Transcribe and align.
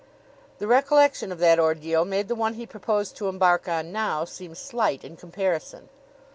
The 0.57 0.65
recollection 0.65 1.31
of 1.31 1.37
that 1.37 1.59
ordeal 1.59 2.05
made 2.05 2.27
the 2.27 2.33
one 2.33 2.55
he 2.55 2.65
proposed 2.65 3.15
to 3.17 3.29
embark 3.29 3.69
on 3.69 3.91
now 3.91 4.25
seem 4.25 4.55
slight 4.55 5.03
in 5.03 5.15
comparison. 5.15 5.89